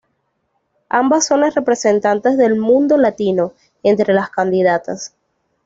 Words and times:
Ambas 0.89 1.27
son 1.27 1.41
las 1.41 1.53
representantes 1.53 2.35
del 2.35 2.55
"mundo 2.57 2.97
latino" 2.97 3.53
entre 3.83 4.15
las 4.15 4.31
candidatas. 4.31 5.13